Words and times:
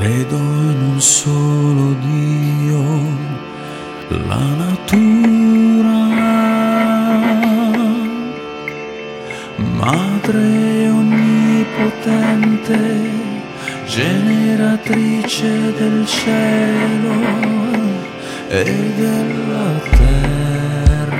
Credo 0.00 0.36
in 0.36 0.80
un 0.92 1.00
solo 1.00 1.96
Dio, 1.98 2.82
la 4.28 4.46
natura, 4.62 5.98
madre 9.56 10.88
onnipotente, 10.88 12.78
generatrice 13.86 15.72
del 15.72 16.06
cielo 16.06 17.14
e 18.50 18.92
della 18.98 19.80
terra. 19.96 21.16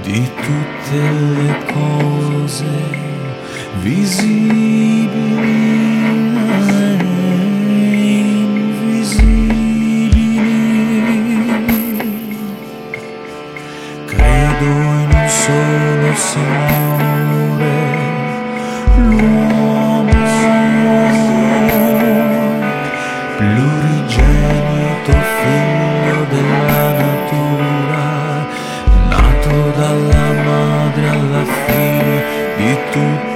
Di 0.00 0.30
tutte 0.34 0.98
le 1.36 1.52
cose. 1.74 3.03
Credo 14.06 14.64
in 14.64 15.10
un 15.10 15.28
solo 15.28 16.14
Signore, 16.14 17.13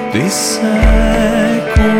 tutti 0.08 0.24
i 0.24 0.30
secoli. 0.30 1.96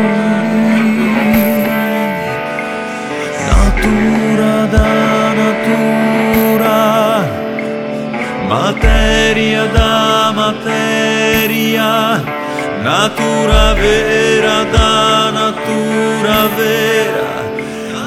Natura 3.47 4.65
da 4.65 5.33
natura, 5.41 6.77
materia 8.47 9.65
da 9.67 10.31
materia, 10.35 12.23
natura 12.81 13.73
vera 13.73 14.63
da 14.63 15.29
natura 15.31 16.47
vera, 16.55 17.27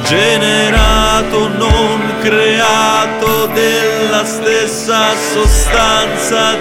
generato 0.05 1.49
non 1.57 2.01
creato 2.21 3.47
della 3.55 4.25
stessa 4.25 5.15
sostanza 5.33 6.57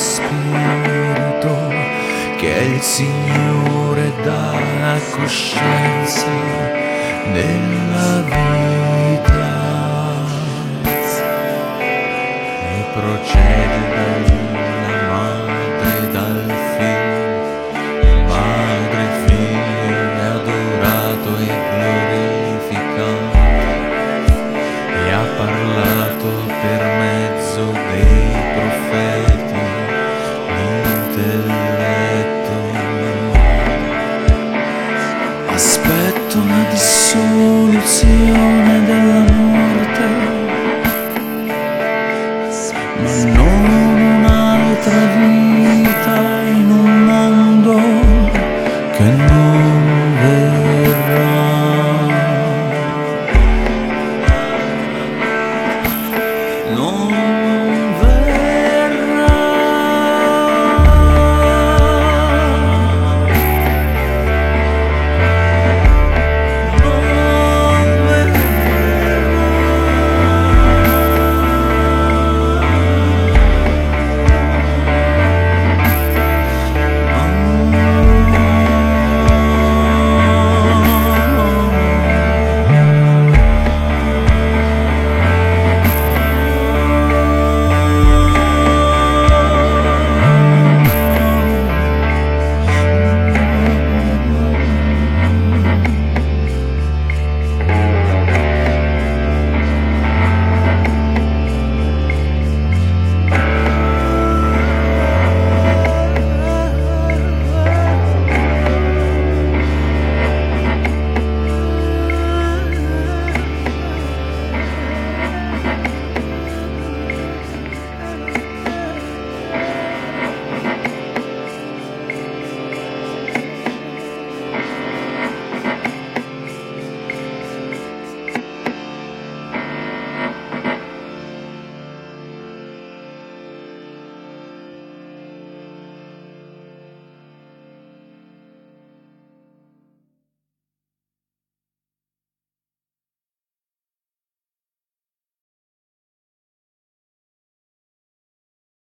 spirito 0.00 1.54
che 2.38 2.72
il 2.74 2.80
Signore 2.80 4.12
dà 4.24 4.98
coscienza 5.10 6.26
nella 7.32 8.22
vita. 8.22 9.58
E 12.72 12.84
procede 12.94 13.80
dalla 13.94 14.79
dissoluzione 37.30 38.84
della 38.86 39.29